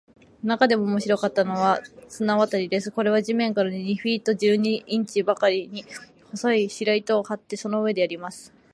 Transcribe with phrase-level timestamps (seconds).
[0.41, 2.89] なかでも面白かったのは、綱渡りです。
[2.89, 5.85] これは地面から二フィート十二インチばかりに、
[6.31, 8.51] 細い白糸を張って、その上でやります。